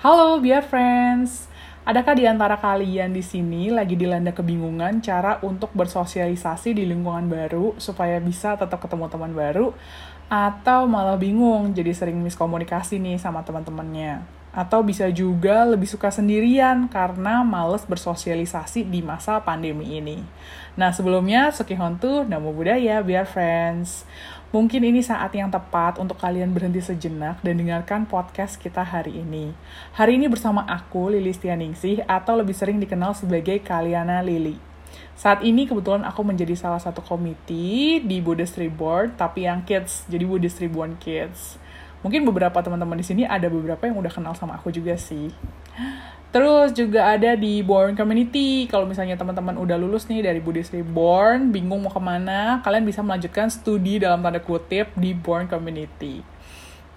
[0.00, 1.44] Halo, Biar Friends.
[1.84, 7.76] Adakah di antara kalian di sini lagi dilanda kebingungan cara untuk bersosialisasi di lingkungan baru
[7.76, 9.76] supaya bisa tetap ketemu teman baru
[10.32, 14.24] atau malah bingung jadi sering miskomunikasi nih sama teman-temannya?
[14.56, 20.24] Atau bisa juga lebih suka sendirian karena males bersosialisasi di masa pandemi ini.
[20.80, 24.08] Nah, sebelumnya Sukihontu, Namo Buddhaya, Biar Friends.
[24.50, 29.54] Mungkin ini saat yang tepat untuk kalian berhenti sejenak dan dengarkan podcast kita hari ini.
[29.94, 34.58] Hari ini bersama aku, Lili Stianingsih, atau lebih sering dikenal sebagai Kaliana Lili.
[35.14, 40.26] Saat ini kebetulan aku menjadi salah satu komite di Buddhist Reborn, tapi yang kids, jadi
[40.26, 41.54] Buddhist Reborn Kids.
[42.02, 45.30] Mungkin beberapa teman-teman di sini ada beberapa yang udah kenal sama aku juga sih.
[46.30, 48.70] Terus juga ada di Born Community.
[48.70, 53.02] Kalau misalnya teman-teman udah lulus nih dari Buddhist Reborn, bingung mau ke mana, kalian bisa
[53.02, 56.22] melanjutkan studi dalam tanda kutip di Born Community.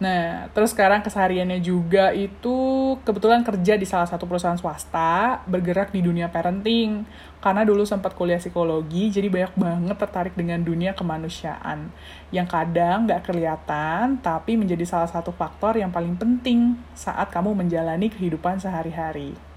[0.02, 2.58] Nah, terus sekarang kesehariannya juga itu
[3.06, 7.06] kebetulan kerja di salah satu perusahaan swasta, bergerak di dunia parenting.
[7.38, 11.94] Karena dulu sempat kuliah psikologi, jadi banyak banget tertarik dengan dunia kemanusiaan.
[12.34, 18.10] Yang kadang nggak kelihatan, tapi menjadi salah satu faktor yang paling penting saat kamu menjalani
[18.10, 19.53] kehidupan sehari-hari.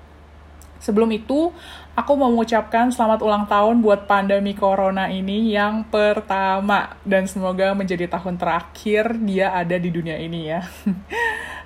[0.80, 1.52] Sebelum itu,
[1.96, 6.96] aku mau mengucapkan selamat ulang tahun buat pandemi corona ini yang pertama.
[7.02, 10.60] Dan semoga menjadi tahun terakhir dia ada di dunia ini ya.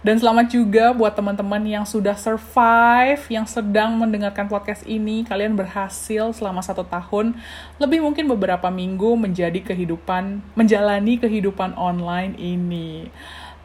[0.00, 5.28] Dan selamat juga buat teman-teman yang sudah survive, yang sedang mendengarkan podcast ini.
[5.28, 7.36] Kalian berhasil selama satu tahun,
[7.76, 13.12] lebih mungkin beberapa minggu menjadi kehidupan, menjalani kehidupan online ini.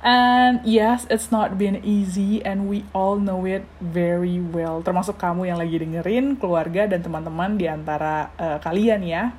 [0.05, 4.85] And yes, it's not been easy and we all know it very well.
[4.85, 9.33] Termasuk kamu yang lagi dengerin, keluarga dan teman-teman di antara uh, kalian ya.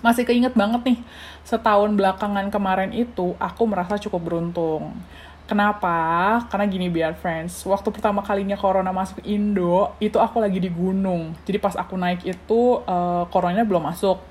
[0.00, 0.98] Masih keinget banget nih,
[1.44, 4.96] setahun belakangan kemarin itu aku merasa cukup beruntung.
[5.44, 6.40] Kenapa?
[6.48, 11.36] Karena gini biar friends, waktu pertama kalinya corona masuk Indo, itu aku lagi di gunung.
[11.44, 14.24] Jadi pas aku naik itu, uh, coronanya belum masuk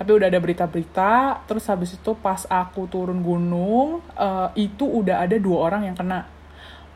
[0.00, 5.36] tapi udah ada berita-berita terus habis itu pas aku turun gunung uh, itu udah ada
[5.36, 6.24] dua orang yang kena.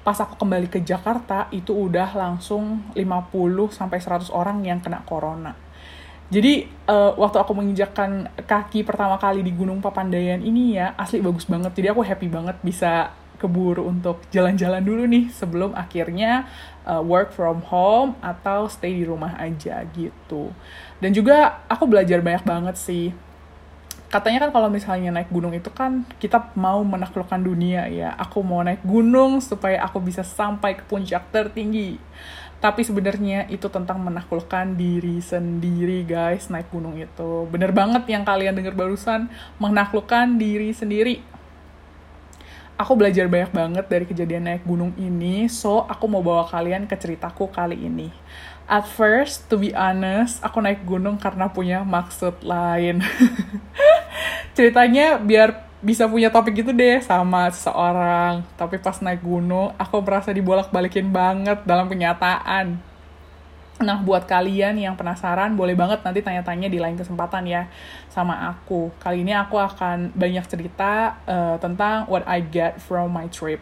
[0.00, 3.04] Pas aku kembali ke Jakarta itu udah langsung 50
[3.76, 5.52] sampai 100 orang yang kena corona.
[6.32, 11.44] Jadi uh, waktu aku menginjakkan kaki pertama kali di Gunung Papandayan ini ya asli bagus
[11.44, 11.76] banget.
[11.76, 16.48] Jadi aku happy banget bisa keburu untuk jalan-jalan dulu nih sebelum akhirnya
[16.88, 20.48] uh, work from home atau stay di rumah aja gitu.
[21.04, 23.12] Dan juga aku belajar banyak banget sih.
[24.08, 28.16] Katanya kan kalau misalnya naik gunung itu kan kita mau menaklukkan dunia ya.
[28.16, 32.00] Aku mau naik gunung supaya aku bisa sampai ke puncak tertinggi.
[32.56, 37.44] Tapi sebenarnya itu tentang menaklukkan diri sendiri guys naik gunung itu.
[37.52, 39.28] Bener banget yang kalian dengar barusan
[39.60, 41.34] menaklukkan diri sendiri
[42.74, 46.96] aku belajar banyak banget dari kejadian naik gunung ini, so aku mau bawa kalian ke
[46.98, 48.10] ceritaku kali ini.
[48.64, 53.04] At first, to be honest, aku naik gunung karena punya maksud lain.
[54.56, 58.40] Ceritanya biar bisa punya topik gitu deh sama seseorang.
[58.56, 62.80] Tapi pas naik gunung, aku merasa dibolak-balikin banget dalam kenyataan
[63.82, 67.66] Nah, buat kalian yang penasaran, boleh banget nanti tanya-tanya di lain kesempatan ya
[68.06, 68.94] sama aku.
[69.02, 73.58] Kali ini aku akan banyak cerita uh, tentang what I get from my trip.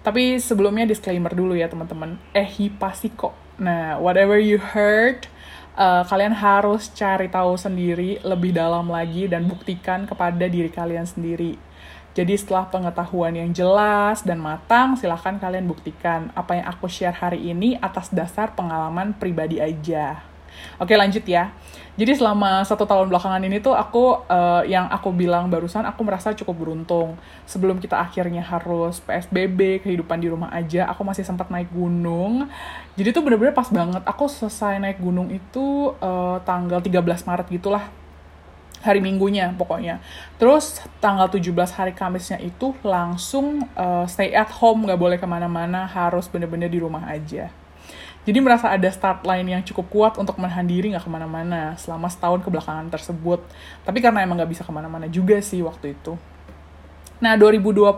[0.00, 2.16] Tapi sebelumnya disclaimer dulu ya teman-teman.
[2.32, 2.48] Eh,
[2.80, 3.47] pasti kok.
[3.58, 5.26] Nah, whatever you heard,
[5.74, 11.58] uh, kalian harus cari tahu sendiri lebih dalam lagi dan buktikan kepada diri kalian sendiri
[12.18, 17.54] jadi setelah pengetahuan yang jelas dan matang, silahkan kalian buktikan apa yang aku share hari
[17.54, 20.18] ini atas dasar pengalaman pribadi aja.
[20.78, 21.52] Oke lanjut ya.
[21.98, 26.30] Jadi selama satu tahun belakangan ini tuh aku uh, yang aku bilang barusan aku merasa
[26.30, 27.18] cukup beruntung.
[27.42, 32.46] Sebelum kita akhirnya harus PSBB, kehidupan di rumah aja, aku masih sempat naik gunung.
[32.94, 33.98] Jadi tuh bener-bener pas banget.
[34.06, 37.90] Aku selesai naik gunung itu uh, tanggal 13 Maret gitulah
[38.82, 39.98] hari minggunya pokoknya.
[40.38, 45.86] Terus tanggal 17 hari Kamisnya itu langsung uh, stay at home, nggak boleh ke mana-mana,
[45.90, 47.50] harus bener-bener di rumah aja.
[48.28, 52.12] Jadi merasa ada start line yang cukup kuat untuk menahan diri nggak ke mana-mana selama
[52.12, 53.40] setahun kebelakangan tersebut.
[53.88, 56.12] Tapi karena emang nggak bisa ke mana-mana juga sih waktu itu.
[57.24, 57.88] Nah, 2020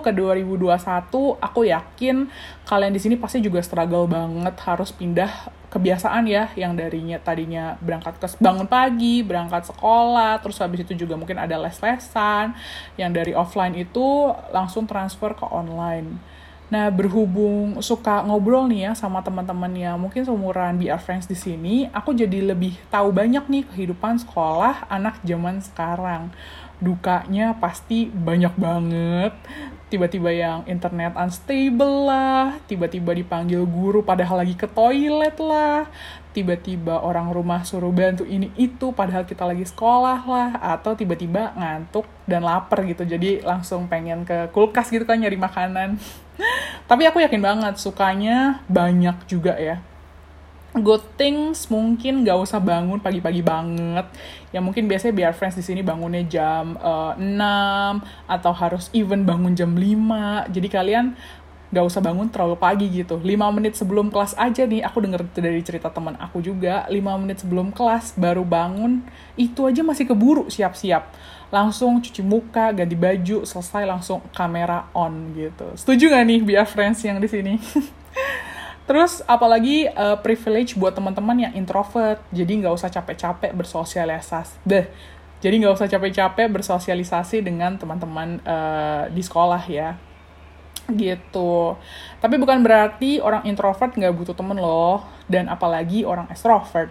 [0.00, 2.30] ke 2021 aku yakin
[2.64, 5.28] kalian di sini pasti juga struggle banget harus pindah
[5.68, 11.18] kebiasaan ya yang darinya tadinya berangkat ke bangun pagi, berangkat sekolah, terus habis itu juga
[11.18, 12.54] mungkin ada les-lesan
[12.94, 16.31] yang dari offline itu langsung transfer ke online.
[16.70, 21.90] Nah, berhubung suka ngobrol nih ya sama teman-teman yang mungkin seumuran BR Friends di sini,
[21.92, 26.32] aku jadi lebih tahu banyak nih kehidupan sekolah anak zaman sekarang.
[26.82, 29.36] Dukanya pasti banyak banget.
[29.92, 35.84] Tiba-tiba yang internet unstable lah, tiba-tiba dipanggil guru padahal lagi ke toilet lah,
[36.32, 42.08] tiba-tiba orang rumah suruh bantu ini itu padahal kita lagi sekolah lah, atau tiba-tiba ngantuk
[42.24, 46.00] dan lapar gitu, jadi langsung pengen ke kulkas gitu kan nyari makanan.
[46.88, 49.80] Tapi aku yakin banget sukanya banyak juga ya.
[50.72, 54.08] Good things mungkin gak usah bangun pagi-pagi banget.
[54.56, 59.28] Ya mungkin biasanya biar friends di sini bangunnya jam uh, eh, 6 atau harus even
[59.28, 61.06] bangun jam 5 jadi kalian
[61.72, 63.20] gak usah bangun terlalu pagi gitu.
[63.20, 67.44] 5 menit sebelum kelas aja nih aku denger dari cerita teman aku juga 5 menit
[67.44, 69.04] sebelum kelas baru bangun
[69.36, 71.04] itu aja masih keburu siap-siap
[71.52, 77.04] langsung cuci muka ganti baju selesai langsung kamera on gitu setuju gak nih biar friends
[77.04, 77.54] yang di sini
[78.82, 84.58] Terus apalagi uh, privilege buat teman-teman yang introvert, jadi nggak usah capek-capek bersosialisasi.
[84.66, 84.90] Deh,
[85.38, 89.94] jadi nggak usah capek-capek bersosialisasi dengan teman-teman uh, di sekolah ya
[90.90, 91.78] gitu.
[92.18, 96.90] Tapi bukan berarti orang introvert nggak butuh temen loh, dan apalagi orang extrovert.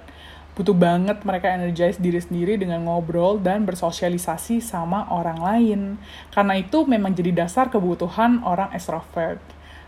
[0.62, 5.82] Butuh banget mereka energize diri sendiri dengan ngobrol dan bersosialisasi sama orang lain.
[6.30, 9.42] Karena itu memang jadi dasar kebutuhan orang extrovert.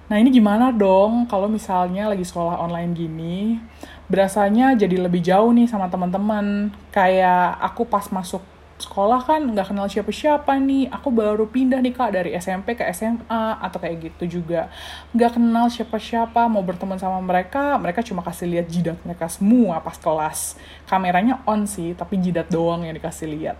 [0.10, 3.62] Nah ini gimana dong kalau misalnya lagi sekolah online gini,
[4.10, 6.74] berasanya jadi lebih jauh nih sama teman-teman.
[6.90, 8.42] Kayak aku pas masuk
[8.84, 13.44] sekolah kan nggak kenal siapa-siapa nih, aku baru pindah nih kak dari SMP ke SMA
[13.64, 14.68] atau kayak gitu juga.
[15.16, 19.96] Nggak kenal siapa-siapa, mau berteman sama mereka, mereka cuma kasih lihat jidat mereka semua pas
[19.96, 20.60] kelas.
[20.86, 23.58] Kameranya on sih, tapi jidat doang yang dikasih lihat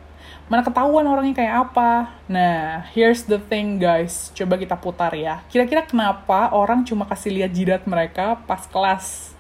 [0.48, 2.12] mana ketahuan orangnya kayak apa.
[2.28, 5.44] Nah, here's the thing guys, coba kita putar ya.
[5.52, 9.33] Kira-kira kenapa orang cuma kasih lihat jidat mereka pas kelas?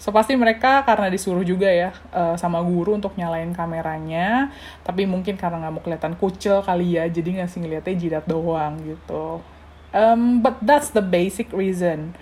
[0.00, 4.48] So pasti mereka karena disuruh juga ya uh, sama guru untuk nyalain kameranya,
[4.80, 9.44] tapi mungkin karena nggak mau kelihatan kucel kali ya, jadi ngasih ngeliatnya jidat doang gitu.
[9.92, 12.16] Um, but that's the basic reason.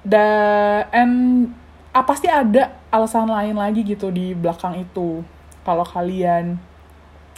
[0.00, 0.24] Da
[0.96, 1.52] and
[1.92, 5.20] ah, pasti ada alasan lain lagi gitu di belakang itu.
[5.60, 6.56] Kalau kalian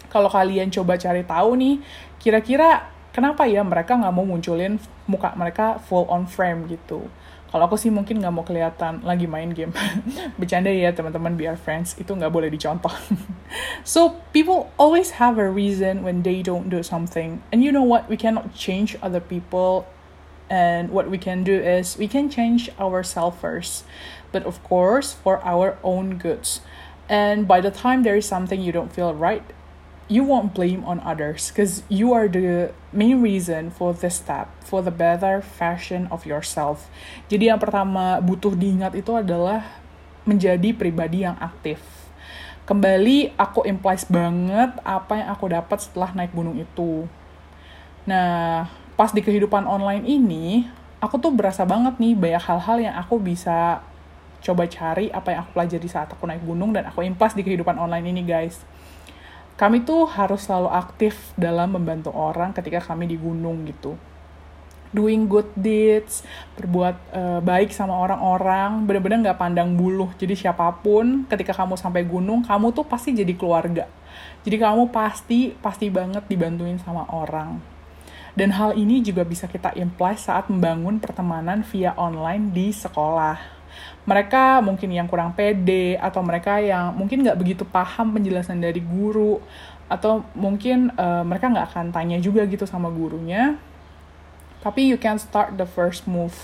[0.07, 1.83] kalau kalian coba cari tahu nih,
[2.23, 4.79] kira-kira kenapa ya mereka nggak mau munculin
[5.11, 7.11] muka mereka full on frame gitu.
[7.47, 9.71] Kalau aku sih mungkin nggak mau kelihatan lagi main game.
[10.41, 12.91] Bercanda ya teman-teman biar friends itu nggak boleh dicontoh.
[13.87, 17.43] so people always have a reason when they don't do something.
[17.55, 18.11] And you know what?
[18.11, 19.87] We cannot change other people.
[20.47, 23.83] And what we can do is we can change ourselves first.
[24.31, 26.63] But of course, for our own goods.
[27.09, 29.43] And by the time there is something you don't feel right,
[30.07, 34.83] you won't blame on others because you are the main reason for this step for
[34.83, 36.87] the better fashion of yourself.
[37.27, 39.67] Jadi yang pertama butuh diingat itu adalah
[40.27, 41.83] menjadi pribadi yang aktif.
[42.67, 47.07] Kembali aku implies banget apa yang aku dapat setelah naik gunung itu.
[48.07, 50.67] Nah pas di kehidupan online ini
[51.03, 53.83] aku tuh berasa banget nih banyak hal-hal yang aku bisa
[54.43, 57.75] coba cari apa yang aku pelajari saat aku naik gunung dan aku impas di kehidupan
[57.77, 58.63] online ini guys
[59.57, 63.97] kami tuh harus selalu aktif dalam membantu orang ketika kami di gunung gitu
[64.95, 66.25] doing good deeds,
[66.57, 70.09] berbuat uh, baik sama orang-orang, bener-bener nggak pandang buluh.
[70.17, 73.85] Jadi siapa pun, ketika kamu sampai gunung, kamu tuh pasti jadi keluarga.
[74.47, 77.61] Jadi kamu pasti, pasti banget dibantuin sama orang.
[78.37, 83.56] Dan hal ini juga bisa kita imply saat membangun pertemanan via online di sekolah
[84.07, 89.43] mereka mungkin yang kurang pede atau mereka yang mungkin nggak begitu paham penjelasan dari guru
[89.87, 93.59] atau mungkin uh, mereka nggak akan tanya juga gitu sama gurunya.
[94.63, 96.35] Tapi you can start the first move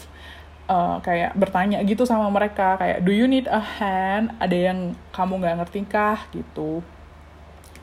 [0.71, 4.35] uh, kayak bertanya gitu sama mereka kayak do you need a hand?
[4.39, 4.79] Ada yang
[5.11, 6.19] kamu nggak ngerti kah?
[6.31, 6.83] gitu.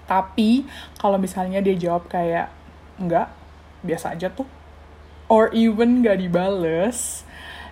[0.08, 0.65] Tapi
[0.98, 2.50] kalau misalnya dia jawab kayak
[3.00, 3.32] enggak
[3.84, 4.48] biasa aja tuh.
[5.29, 7.24] Or even nggak dibales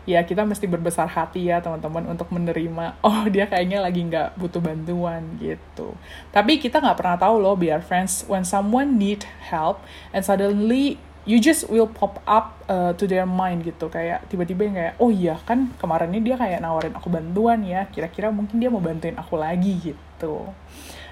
[0.08, 4.64] ya kita mesti berbesar hati ya teman-teman untuk menerima oh dia kayaknya lagi nggak butuh
[4.64, 5.94] bantuan gitu.
[6.32, 9.84] Tapi kita nggak pernah tahu loh biar friends when someone need help
[10.16, 10.96] and suddenly
[11.28, 13.92] you just will pop up uh, to their mind gitu.
[13.92, 17.86] Kayak tiba-tiba yang kayak oh iya kan kemarin ini dia kayak nawarin aku bantuan ya
[17.92, 20.48] kira-kira mungkin dia mau bantuin aku lagi gitu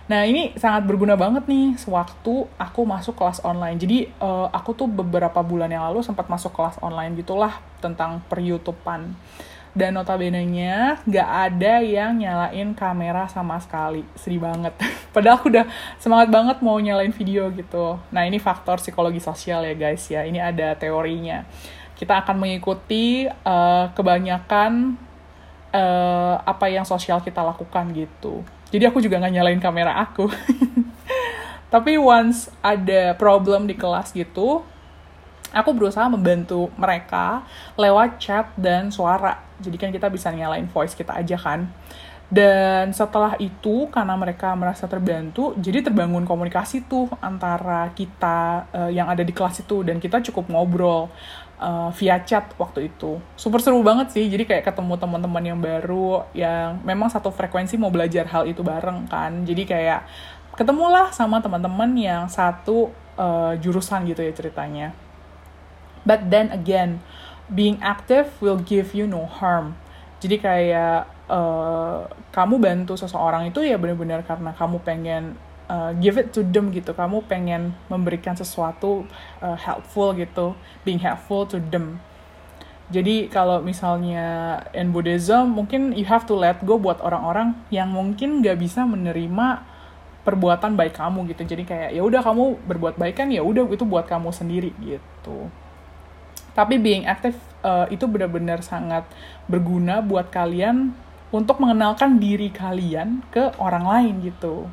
[0.06, 3.82] Nah ini sangat berguna banget nih sewaktu aku masuk kelas online.
[3.82, 8.38] Jadi uh, aku tuh beberapa bulan yang lalu sempat masuk kelas online gitulah tentang per
[8.38, 9.18] YouTubean.
[9.76, 14.08] Dan notabene-nya gak ada yang nyalain kamera sama sekali.
[14.16, 14.72] Sedih banget.
[15.14, 15.68] Padahal aku udah
[16.00, 18.00] semangat banget mau nyalain video gitu.
[18.14, 20.24] Nah ini faktor psikologi sosial ya guys ya.
[20.24, 21.44] Ini ada teorinya.
[21.98, 24.96] Kita akan mengikuti uh, kebanyakan
[25.76, 30.30] uh, apa yang sosial kita lakukan gitu jadi aku juga nggak nyalain kamera aku
[31.74, 34.64] tapi once ada problem di kelas gitu
[35.56, 37.48] aku berusaha membantu mereka
[37.80, 39.40] lewat chat dan suara.
[39.64, 41.72] Jadi kan kita bisa nyalain voice kita aja kan.
[42.26, 49.06] Dan setelah itu karena mereka merasa terbantu, jadi terbangun komunikasi tuh antara kita uh, yang
[49.06, 51.14] ada di kelas itu dan kita cukup ngobrol
[51.60, 53.20] uh, via chat waktu itu.
[53.36, 54.26] Super seru banget sih.
[54.28, 59.08] Jadi kayak ketemu teman-teman yang baru yang memang satu frekuensi mau belajar hal itu bareng
[59.08, 59.44] kan.
[59.44, 60.08] Jadi kayak
[60.56, 64.88] ketemulah sama teman-teman yang satu uh, jurusan gitu ya ceritanya.
[66.06, 67.02] But then again,
[67.50, 69.76] being active will give you no harm.
[70.22, 75.38] Jadi kayak uh, kamu bantu seseorang itu ya benar-benar karena kamu pengen
[75.70, 76.94] uh, give it to them gitu.
[76.94, 79.06] Kamu pengen memberikan sesuatu
[79.42, 80.54] uh, helpful gitu,
[80.84, 82.02] being helpful to them.
[82.86, 88.46] Jadi kalau misalnya in Buddhism mungkin you have to let go buat orang-orang yang mungkin
[88.46, 89.66] gak bisa menerima
[90.22, 91.50] perbuatan baik kamu gitu.
[91.50, 95.50] Jadi kayak ya udah kamu berbuat baik kan ya udah itu buat kamu sendiri gitu.
[96.54, 99.10] Tapi being active uh, itu benar-benar sangat
[99.50, 100.94] berguna buat kalian
[101.34, 104.70] untuk mengenalkan diri kalian ke orang lain gitu.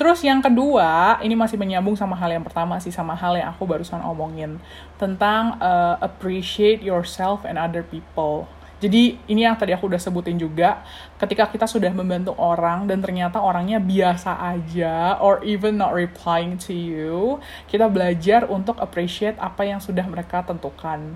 [0.00, 3.68] Terus yang kedua, ini masih menyambung sama hal yang pertama sih, sama hal yang aku
[3.68, 4.56] barusan omongin
[4.96, 8.48] tentang uh, appreciate yourself and other people.
[8.82, 10.82] Jadi ini yang tadi aku udah sebutin juga,
[11.14, 16.74] ketika kita sudah membantu orang dan ternyata orangnya biasa aja or even not replying to
[16.74, 17.38] you,
[17.70, 21.14] kita belajar untuk appreciate apa yang sudah mereka tentukan.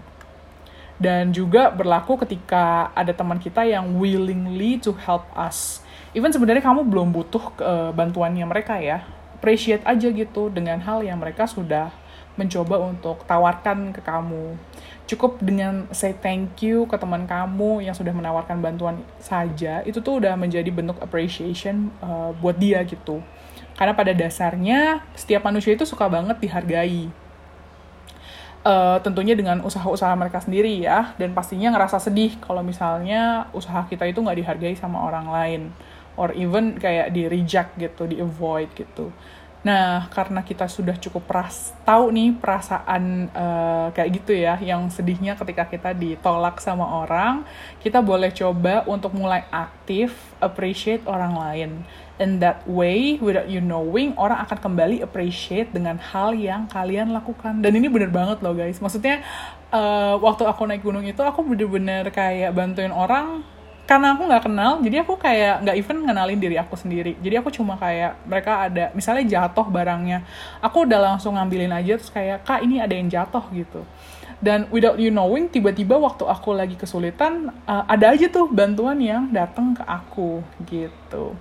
[0.94, 5.82] Dan juga berlaku ketika ada teman kita yang willingly to help us.
[6.16, 9.04] Even sebenarnya kamu belum butuh uh, bantuannya mereka ya,
[9.36, 11.92] appreciate aja gitu dengan hal yang mereka sudah
[12.40, 14.56] mencoba untuk tawarkan ke kamu.
[15.04, 20.24] Cukup dengan say thank you ke teman kamu yang sudah menawarkan bantuan saja itu tuh
[20.24, 23.20] udah menjadi bentuk appreciation uh, buat dia gitu.
[23.76, 27.12] Karena pada dasarnya setiap manusia itu suka banget dihargai.
[28.66, 34.10] Uh, tentunya dengan usaha-usaha mereka sendiri ya dan pastinya ngerasa sedih kalau misalnya usaha kita
[34.10, 35.62] itu nggak dihargai sama orang lain
[36.16, 39.12] or even kayak di reject gitu di avoid gitu
[39.66, 45.34] Nah, karena kita sudah cukup peras tahu nih perasaan uh, kayak gitu ya, yang sedihnya
[45.34, 47.42] ketika kita ditolak sama orang,
[47.82, 51.70] kita boleh coba untuk mulai aktif appreciate orang lain.
[52.22, 57.58] In that way, without you knowing, orang akan kembali appreciate dengan hal yang kalian lakukan.
[57.58, 58.78] Dan ini bener banget loh guys.
[58.78, 59.26] Maksudnya,
[59.74, 63.42] uh, waktu aku naik gunung itu, aku bener-bener kayak bantuin orang
[63.86, 67.14] karena aku nggak kenal jadi aku kayak nggak even ngenalin diri aku sendiri.
[67.22, 70.26] Jadi aku cuma kayak mereka ada misalnya jatuh barangnya
[70.58, 73.86] aku udah langsung ngambilin aja terus kayak kak ini ada yang jatuh gitu.
[74.42, 79.30] Dan without you knowing tiba-tiba waktu aku lagi kesulitan uh, ada aja tuh bantuan yang
[79.32, 81.32] datang ke aku gitu.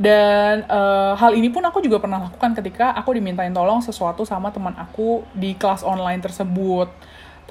[0.00, 4.48] Dan uh, hal ini pun aku juga pernah lakukan ketika aku dimintain tolong sesuatu sama
[4.48, 6.88] teman aku di kelas online tersebut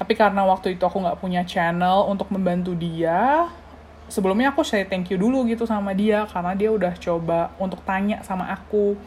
[0.01, 3.45] tapi karena waktu itu aku nggak punya channel untuk membantu dia
[4.11, 8.19] sebelumnya aku say thank you dulu gitu sama dia karena dia udah coba untuk tanya
[8.27, 8.99] sama aku.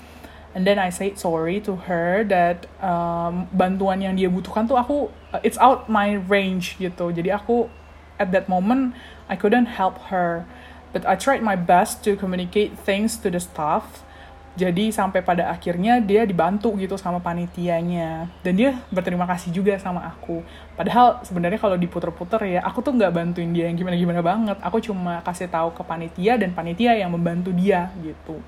[0.57, 5.13] And then I say sorry to her that um, bantuan yang dia butuhkan tuh aku
[5.35, 7.13] uh, it's out my range gitu.
[7.13, 7.69] Jadi aku
[8.17, 8.97] at that moment
[9.29, 10.49] I couldn't help her.
[10.95, 14.07] But I tried my best to communicate things to the staff
[14.55, 18.31] jadi sampai pada akhirnya dia dibantu gitu sama panitianya.
[18.47, 20.47] Dan dia berterima kasih juga sama aku.
[20.79, 24.59] Padahal sebenarnya kalau diputer-puter ya aku tuh nggak bantuin dia yang gimana-gimana banget.
[24.63, 28.39] Aku cuma kasih tahu ke panitia dan panitia yang membantu dia gitu.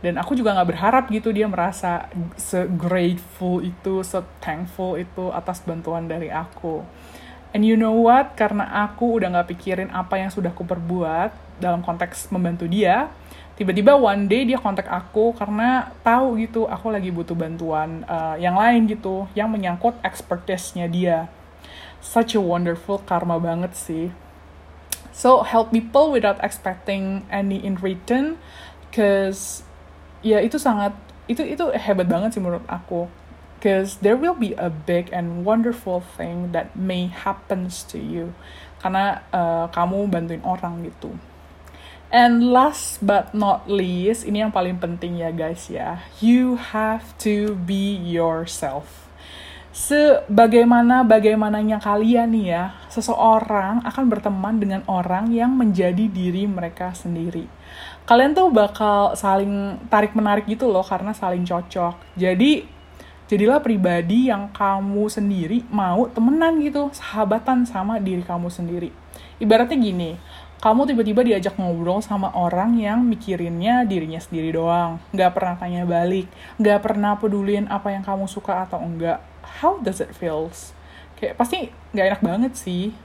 [0.00, 2.08] Dan aku juga nggak berharap gitu dia merasa
[2.40, 6.80] se grateful itu se thankful itu atas bantuan dari aku.
[7.52, 8.32] And you know what?
[8.32, 13.12] Karena aku udah nggak pikirin apa yang sudah aku perbuat dalam konteks membantu dia
[13.54, 18.58] tiba-tiba one day dia kontak aku karena tahu gitu aku lagi butuh bantuan uh, yang
[18.58, 21.30] lain gitu yang menyangkut expertise-nya dia.
[22.02, 24.10] Such a wonderful karma banget sih.
[25.14, 28.42] So help people without expecting any in return
[28.90, 29.62] cause
[30.26, 30.94] ya itu sangat
[31.30, 33.06] itu itu hebat banget sih menurut aku.
[33.62, 38.36] Cause there will be a big and wonderful thing that may happens to you.
[38.82, 41.16] Karena uh, kamu bantuin orang gitu
[42.12, 46.04] And last but not least, ini yang paling penting ya guys ya.
[46.20, 49.04] You have to be yourself.
[49.74, 57.50] Sebagaimana bagaimananya kalian nih ya, seseorang akan berteman dengan orang yang menjadi diri mereka sendiri.
[58.06, 61.98] Kalian tuh bakal saling tarik menarik gitu loh karena saling cocok.
[62.14, 62.62] Jadi
[63.26, 68.94] jadilah pribadi yang kamu sendiri mau temenan gitu, sahabatan sama diri kamu sendiri.
[69.42, 70.14] Ibaratnya gini,
[70.64, 76.24] kamu tiba-tiba diajak ngobrol sama orang yang mikirinnya dirinya sendiri doang, nggak pernah tanya balik,
[76.56, 79.20] nggak pernah pedulin apa yang kamu suka atau enggak,
[79.60, 80.72] how does it feels?
[81.20, 82.96] Kayak pasti nggak enak banget sih.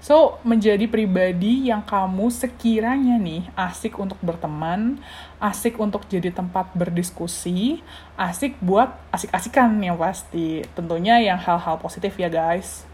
[0.00, 4.96] So, menjadi pribadi yang kamu sekiranya nih asik untuk berteman,
[5.44, 7.84] asik untuk jadi tempat berdiskusi,
[8.16, 10.64] asik buat asik-asikan yang pasti.
[10.72, 12.88] Tentunya yang hal-hal positif ya guys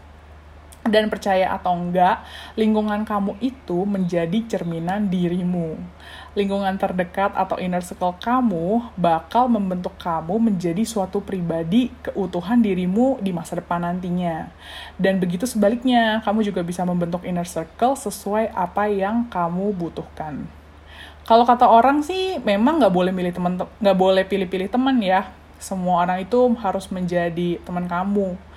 [0.89, 2.25] dan percaya atau enggak,
[2.57, 5.77] lingkungan kamu itu menjadi cerminan dirimu.
[6.37, 13.33] Lingkungan terdekat atau inner circle kamu bakal membentuk kamu menjadi suatu pribadi keutuhan dirimu di
[13.33, 14.49] masa depan nantinya.
[14.97, 20.45] Dan begitu sebaliknya, kamu juga bisa membentuk inner circle sesuai apa yang kamu butuhkan.
[21.29, 25.29] Kalau kata orang sih, memang nggak boleh milih teman, nggak boleh pilih-pilih teman ya.
[25.61, 28.48] Semua orang itu harus menjadi teman kamu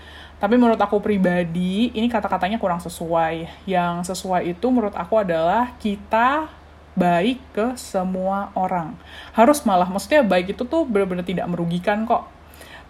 [0.42, 3.62] tapi menurut aku pribadi, ini kata-katanya kurang sesuai.
[3.62, 6.50] Yang sesuai itu menurut aku adalah kita
[6.98, 8.98] baik ke semua orang.
[9.38, 12.26] Harus malah, maksudnya baik itu tuh benar-benar tidak merugikan kok.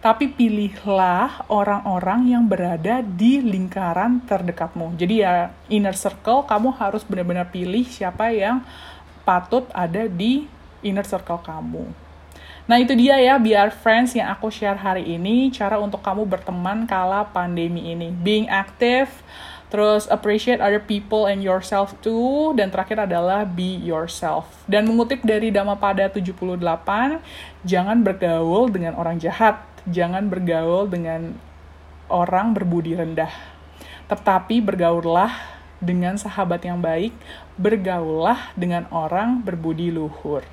[0.01, 4.97] Tapi pilihlah orang-orang yang berada di lingkaran terdekatmu.
[4.97, 8.65] Jadi ya inner circle kamu harus benar-benar pilih siapa yang
[9.29, 10.49] patut ada di
[10.81, 12.12] inner circle kamu.
[12.71, 16.87] Nah itu dia ya biar friends yang aku share hari ini cara untuk kamu berteman
[16.87, 18.15] kala pandemi ini.
[18.15, 19.11] Being active,
[19.67, 24.47] terus appreciate other people and yourself too, dan terakhir adalah be yourself.
[24.71, 27.19] Dan mengutip dari Dhammapada 78,
[27.67, 29.59] jangan bergaul dengan orang jahat,
[29.91, 31.35] jangan bergaul dengan
[32.07, 33.35] orang berbudi rendah.
[34.07, 35.35] Tetapi bergaullah
[35.83, 37.11] dengan sahabat yang baik,
[37.59, 40.47] bergaullah dengan orang berbudi luhur.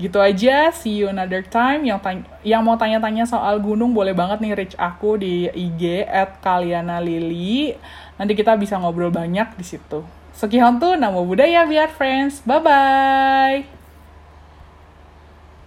[0.00, 1.84] Gitu aja, see you another time.
[1.84, 6.40] Yang, tanya, yang mau tanya-tanya soal gunung boleh banget nih reach aku di IG at
[6.40, 7.76] Kaliana Lili.
[8.16, 10.02] Nanti kita bisa ngobrol banyak di situ.
[10.32, 12.40] Sekian tuh nama budaya biar friends.
[12.48, 13.81] Bye-bye.